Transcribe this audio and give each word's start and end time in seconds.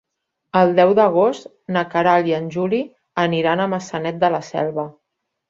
El 0.59 0.71
deu 0.77 0.93
d'agost 0.99 1.45
na 1.75 1.83
Queralt 1.91 2.31
i 2.31 2.35
en 2.39 2.47
Juli 2.57 2.81
aniran 3.27 3.63
a 3.63 3.69
Maçanet 3.75 4.21
de 4.27 4.33
la 4.39 4.43
Selva. 4.51 4.89